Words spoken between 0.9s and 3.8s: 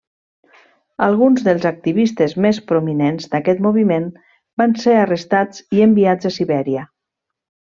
Alguns dels activistes més prominents d'aquest